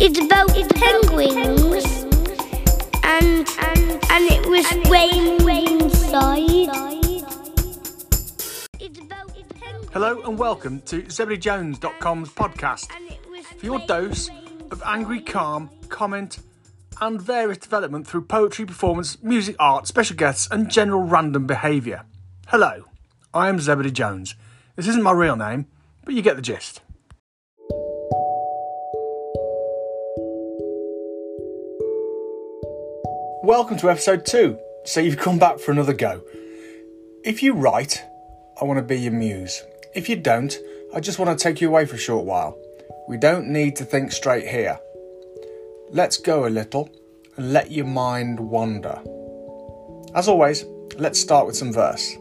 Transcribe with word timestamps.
It's 0.00 0.16
about 0.20 0.56
it's 0.56 0.72
penguins, 0.74 1.84
and 3.02 3.48
and 3.58 4.04
and 4.12 4.30
it 4.30 4.46
was 4.46 4.64
raining 4.88 5.40
inside. 5.42 6.70
It's 8.78 9.00
about. 9.00 9.32
Hello 9.92 10.22
and 10.22 10.38
welcome 10.38 10.82
to 10.82 11.02
ZebideeJones.com's 11.02 12.30
podcast 12.30 12.86
and 12.94 13.18
for 13.58 13.66
your 13.66 13.80
dose 13.86 14.30
of 14.70 14.80
angry 14.86 15.20
calm, 15.20 15.68
comment, 15.88 16.38
and 17.00 17.20
various 17.20 17.58
development 17.58 18.06
through 18.06 18.22
poetry, 18.26 18.66
performance, 18.66 19.20
music, 19.20 19.56
art, 19.58 19.88
special 19.88 20.14
guests, 20.14 20.46
and 20.52 20.70
general 20.70 21.02
random 21.02 21.44
behaviour. 21.44 22.04
Hello, 22.46 22.84
I 23.34 23.48
am 23.48 23.58
Zebidee 23.58 23.92
Jones. 23.92 24.36
This 24.76 24.86
isn't 24.86 25.02
my 25.02 25.10
real 25.10 25.34
name, 25.34 25.66
but 26.04 26.14
you 26.14 26.22
get 26.22 26.36
the 26.36 26.42
gist. 26.42 26.82
Welcome 33.48 33.78
to 33.78 33.90
episode 33.90 34.26
two. 34.26 34.58
So 34.84 35.00
you've 35.00 35.16
come 35.16 35.38
back 35.38 35.58
for 35.58 35.72
another 35.72 35.94
go. 35.94 36.20
If 37.24 37.42
you 37.42 37.54
write, 37.54 38.04
I 38.60 38.66
want 38.66 38.76
to 38.76 38.82
be 38.82 39.00
your 39.00 39.12
muse. 39.12 39.64
If 39.94 40.10
you 40.10 40.16
don't, 40.16 40.54
I 40.94 41.00
just 41.00 41.18
want 41.18 41.30
to 41.30 41.42
take 41.42 41.62
you 41.62 41.68
away 41.68 41.86
for 41.86 41.96
a 41.96 41.98
short 41.98 42.26
while. 42.26 42.58
We 43.08 43.16
don't 43.16 43.48
need 43.48 43.74
to 43.76 43.86
think 43.86 44.12
straight 44.12 44.46
here. 44.46 44.78
Let's 45.88 46.18
go 46.18 46.46
a 46.46 46.50
little 46.50 46.90
and 47.38 47.54
let 47.54 47.70
your 47.70 47.86
mind 47.86 48.38
wander. 48.38 49.00
As 50.14 50.28
always, 50.28 50.66
let's 50.98 51.18
start 51.18 51.46
with 51.46 51.56
some 51.56 51.72
verse. 51.72 52.16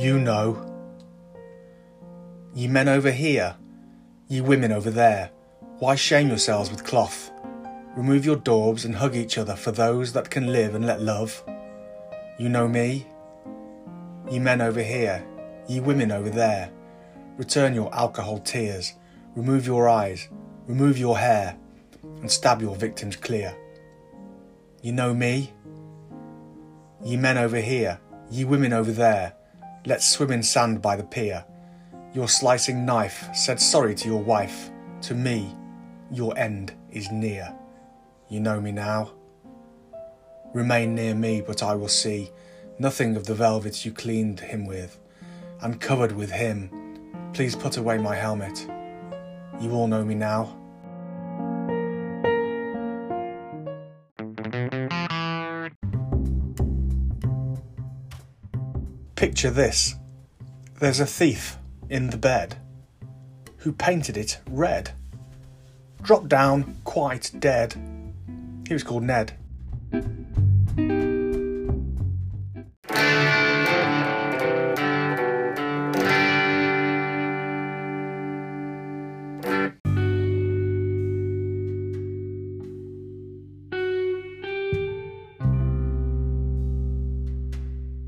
You 0.00 0.20
know. 0.20 0.75
Ye 2.56 2.68
men 2.68 2.88
over 2.88 3.10
here, 3.10 3.54
ye 4.28 4.40
women 4.40 4.72
over 4.72 4.90
there, 4.90 5.28
why 5.78 5.94
shame 5.94 6.28
yourselves 6.28 6.70
with 6.70 6.84
cloth? 6.84 7.30
Remove 7.94 8.24
your 8.24 8.36
daubs 8.36 8.86
and 8.86 8.94
hug 8.94 9.14
each 9.14 9.36
other 9.36 9.54
for 9.54 9.72
those 9.72 10.14
that 10.14 10.30
can 10.30 10.46
live 10.46 10.74
and 10.74 10.86
let 10.86 11.02
love. 11.02 11.44
You 12.38 12.48
know 12.48 12.66
me? 12.66 13.06
Ye 14.30 14.38
men 14.38 14.62
over 14.62 14.82
here, 14.82 15.22
ye 15.68 15.80
women 15.80 16.10
over 16.10 16.30
there, 16.30 16.70
return 17.36 17.74
your 17.74 17.94
alcohol 17.94 18.38
tears, 18.38 18.94
remove 19.34 19.66
your 19.66 19.86
eyes, 19.86 20.30
remove 20.66 20.96
your 20.96 21.18
hair, 21.18 21.58
and 22.22 22.30
stab 22.32 22.62
your 22.62 22.74
victims 22.74 23.16
clear. 23.16 23.54
You 24.80 24.92
know 24.92 25.12
me? 25.12 25.52
Ye 27.04 27.18
men 27.18 27.36
over 27.36 27.60
here, 27.60 28.00
ye 28.30 28.44
women 28.44 28.72
over 28.72 28.92
there, 28.92 29.34
let's 29.84 30.08
swim 30.08 30.32
in 30.32 30.42
sand 30.42 30.80
by 30.80 30.96
the 30.96 31.04
pier. 31.04 31.44
Your 32.16 32.28
slicing 32.28 32.86
knife 32.86 33.28
said 33.34 33.60
sorry 33.60 33.94
to 33.96 34.08
your 34.08 34.22
wife. 34.22 34.70
To 35.02 35.14
me, 35.14 35.54
your 36.10 36.36
end 36.38 36.72
is 36.90 37.12
near. 37.12 37.54
You 38.30 38.40
know 38.40 38.58
me 38.58 38.72
now. 38.72 39.12
Remain 40.54 40.94
near 40.94 41.14
me, 41.14 41.42
but 41.42 41.62
I 41.62 41.74
will 41.74 41.90
see 41.90 42.30
nothing 42.78 43.16
of 43.16 43.26
the 43.26 43.34
velvet 43.34 43.84
you 43.84 43.92
cleaned 43.92 44.40
him 44.40 44.64
with, 44.64 44.98
I'm 45.60 45.74
covered 45.74 46.12
with 46.12 46.30
him. 46.30 46.70
Please 47.34 47.54
put 47.54 47.76
away 47.76 47.98
my 47.98 48.16
helmet. 48.16 48.66
You 49.60 49.72
all 49.72 49.86
know 49.86 50.02
me 50.02 50.14
now. 50.14 50.56
Picture 59.16 59.50
this 59.50 59.96
there's 60.80 61.00
a 61.00 61.06
thief 61.06 61.58
in 61.88 62.10
the 62.10 62.16
bed 62.16 62.56
who 63.58 63.72
painted 63.72 64.16
it 64.16 64.38
red. 64.48 64.92
Dropped 66.02 66.28
down 66.28 66.76
quite 66.84 67.32
dead. 67.38 67.74
He 68.66 68.74
was 68.74 68.82
called 68.84 69.02
Ned. 69.02 69.32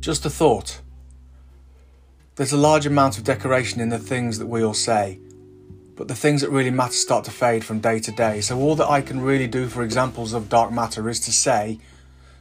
Just 0.00 0.26
a 0.26 0.30
thought. 0.30 0.80
There's 2.36 2.52
a 2.52 2.56
large 2.56 2.84
amount 2.84 3.16
of 3.16 3.22
decoration 3.22 3.80
in 3.80 3.90
the 3.90 3.98
things 3.98 4.40
that 4.40 4.46
we 4.46 4.64
all 4.64 4.74
say, 4.74 5.20
but 5.94 6.08
the 6.08 6.16
things 6.16 6.40
that 6.40 6.50
really 6.50 6.70
matter 6.70 6.92
start 6.92 7.24
to 7.26 7.30
fade 7.30 7.64
from 7.64 7.78
day 7.78 8.00
to 8.00 8.10
day. 8.10 8.40
So, 8.40 8.58
all 8.58 8.74
that 8.74 8.90
I 8.90 9.02
can 9.02 9.20
really 9.20 9.46
do 9.46 9.68
for 9.68 9.84
examples 9.84 10.32
of 10.32 10.48
dark 10.48 10.72
matter 10.72 11.08
is 11.08 11.20
to 11.20 11.32
say 11.32 11.78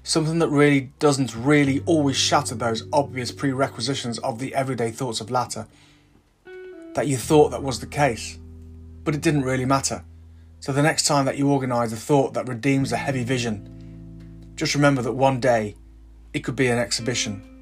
something 0.02 0.40
that 0.40 0.50
really 0.50 0.90
doesn't 0.98 1.36
really 1.36 1.84
always 1.86 2.18
shatter 2.18 2.56
those 2.56 2.88
obvious 2.92 3.32
prerequisitions 3.32 4.18
of 4.20 4.40
the 4.40 4.56
everyday 4.56 4.90
thoughts 4.90 5.22
of 5.22 5.30
latter. 5.30 5.68
That 6.96 7.06
you 7.06 7.16
thought 7.16 7.50
that 7.50 7.62
was 7.62 7.80
the 7.80 7.86
case, 7.86 8.40
but 9.04 9.14
it 9.14 9.22
didn't 9.22 9.44
really 9.44 9.66
matter. 9.66 10.04
So, 10.60 10.72
the 10.72 10.82
next 10.82 11.06
time 11.06 11.26
that 11.26 11.38
you 11.38 11.52
organise 11.52 11.94
a 11.94 11.98
thought 11.98 12.34
that 12.34 12.48
redeems 12.48 12.92
a 12.92 12.98
heavy 12.98 13.24
vision, 13.24 14.56
just 14.56 14.74
remember 14.74 15.04
that 15.04 15.14
one 15.14 15.40
day 15.40 15.76
it 16.34 16.40
could 16.40 16.56
be 16.56 16.70
an 16.70 16.80
exhibition. 16.80 17.53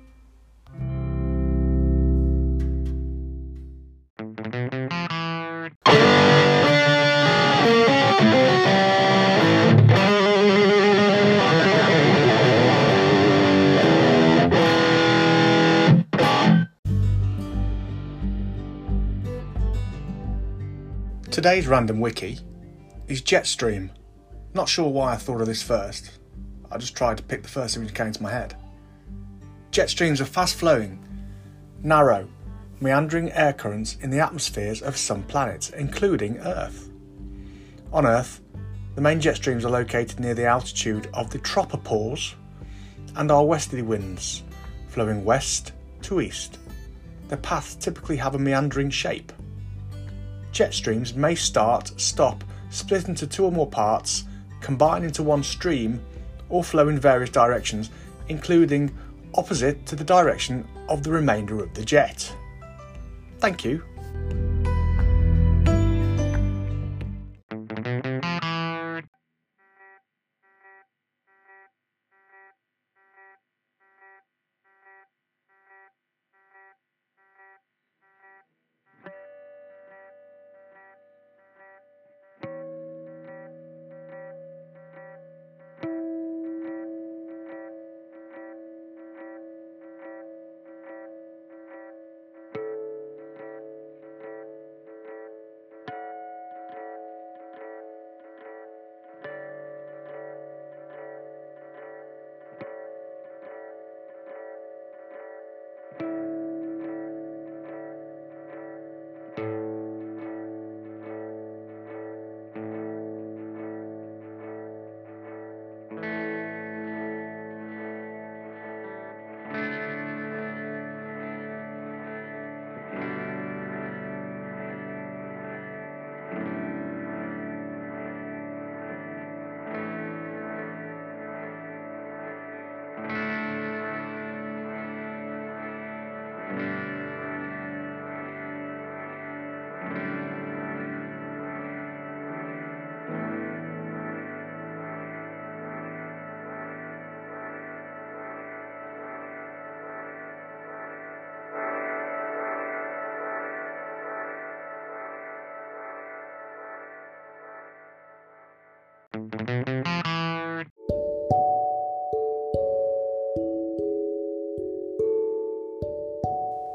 Today's 21.31 21.66
random 21.66 22.02
wiki 22.02 22.40
is 23.08 23.22
Jetstream. 23.22 23.90
Not 24.53 24.68
sure 24.68 24.90
why 24.90 25.14
I 25.14 25.16
thought 25.16 25.40
of 25.40 25.47
this 25.47 25.64
first. 25.64 26.19
I 26.69 26.78
just 26.78 26.94
tried 26.94 27.16
to 27.19 27.24
pick 27.24 27.42
the 27.42 27.47
first 27.47 27.74
thing 27.74 27.86
that 27.86 27.96
came 27.96 28.12
to 28.12 28.22
my 28.22 28.30
head. 28.30 28.53
Jet 29.72 29.90
streams 29.90 30.19
are 30.19 30.25
fast 30.25 30.56
flowing, 30.56 31.02
narrow, 31.84 32.28
meandering 32.81 33.31
air 33.31 33.53
currents 33.53 33.96
in 34.02 34.09
the 34.09 34.19
atmospheres 34.19 34.81
of 34.81 34.97
some 34.97 35.24
planets, 35.24 35.69
including 35.69 36.38
Earth. 36.40 36.90
On 37.94 38.06
Earth, 38.06 38.42
the 38.96 39.02
main 39.02 39.22
jet 39.22 39.38
streams 39.38 39.63
are 39.63 39.72
located 39.72 40.19
near 40.19 40.34
the 40.34 40.46
altitude 40.46 41.08
of 41.13 41.30
the 41.30 41.40
tropopause 41.40 42.34
and 43.16 43.31
are 43.31 43.46
westerly 43.46 43.84
winds, 43.84 44.44
flowing 44.90 45.24
west 45.24 45.72
to 46.02 46.19
east. 46.19 46.59
Their 47.30 47.38
paths 47.38 47.75
typically 47.75 48.18
have 48.18 48.36
a 48.36 48.40
meandering 48.40 48.90
shape. 48.90 49.31
Jet 50.51 50.73
streams 50.73 51.13
may 51.13 51.35
start, 51.35 51.91
stop, 52.00 52.44
split 52.69 53.07
into 53.07 53.28
two 53.28 53.45
or 53.45 53.51
more 53.51 53.67
parts, 53.67 54.25
combine 54.59 55.03
into 55.03 55.23
one 55.23 55.44
stream, 55.44 56.01
or 56.50 56.63
flow 56.63 56.89
in 56.89 57.00
various 57.00 57.29
directions, 57.29 57.89
including 58.28 58.95
opposite 59.35 59.85
to 59.85 59.95
the 59.95 60.03
direction 60.03 60.67
of 60.89 61.03
the 61.03 61.12
remainder 61.12 61.63
of 61.63 61.73
the 61.73 61.85
jet. 61.85 62.34
Thank 63.39 63.63
you. 63.63 63.84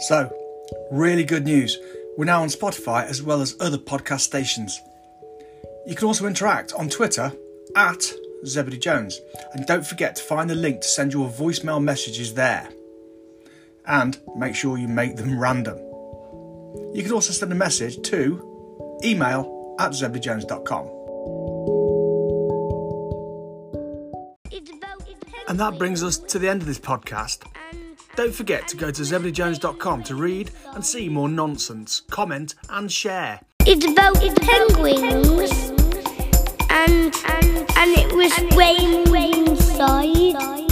So, 0.00 0.30
really 0.90 1.24
good 1.24 1.44
news. 1.44 1.78
We're 2.16 2.26
now 2.26 2.42
on 2.42 2.48
Spotify 2.48 3.06
as 3.06 3.22
well 3.22 3.40
as 3.40 3.56
other 3.60 3.78
podcast 3.78 4.20
stations. 4.20 4.80
You 5.86 5.94
can 5.94 6.06
also 6.06 6.26
interact 6.26 6.72
on 6.74 6.88
Twitter 6.88 7.32
at 7.74 8.12
Zebidee 8.44 8.80
Jones. 8.80 9.20
And 9.52 9.66
don't 9.66 9.86
forget 9.86 10.16
to 10.16 10.22
find 10.22 10.50
the 10.50 10.54
link 10.54 10.82
to 10.82 10.88
send 10.88 11.12
your 11.12 11.28
voicemail 11.28 11.82
messages 11.82 12.34
there. 12.34 12.68
And 13.86 14.18
make 14.36 14.54
sure 14.54 14.78
you 14.78 14.88
make 14.88 15.16
them 15.16 15.38
random. 15.38 15.78
You 16.92 17.02
can 17.02 17.12
also 17.12 17.32
send 17.32 17.52
a 17.52 17.56
message 17.56 18.02
to 18.10 18.98
email 19.04 19.76
at 19.78 19.92
zebideejones.com. 19.92 20.92
And 25.48 25.60
that 25.60 25.78
brings 25.78 26.02
us 26.02 26.18
to 26.18 26.38
the 26.38 26.48
end 26.48 26.62
of 26.62 26.66
this 26.66 26.80
podcast. 26.80 27.44
Don't 28.16 28.34
forget 28.34 28.66
to 28.68 28.78
go 28.78 28.90
to 28.90 29.02
zebideejones.com 29.02 30.02
to 30.04 30.14
read 30.14 30.50
and 30.72 30.84
see 30.84 31.10
more 31.10 31.28
nonsense, 31.28 32.00
comment 32.10 32.54
and 32.70 32.90
share. 32.90 33.40
It's 33.66 33.84
about 33.84 34.16
it's 34.22 34.38
penguins, 34.38 35.00
penguins. 35.02 35.52
And, 36.70 37.14
and, 37.26 37.70
and 37.76 37.98
it 37.98 38.12
was 38.14 38.32
raining 38.56 39.12
rain 39.12 39.48
inside. 39.48 40.65